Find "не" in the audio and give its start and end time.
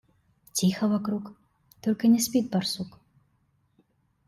2.07-2.19